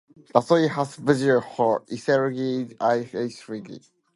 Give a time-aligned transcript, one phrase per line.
[0.33, 3.81] だそい ｈｓｄｇ ほ；いせるぎ ｌｈｓｇ